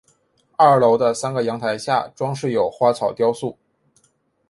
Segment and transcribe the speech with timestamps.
[0.57, 3.59] 二楼的三个阳台下装饰有花草雕塑。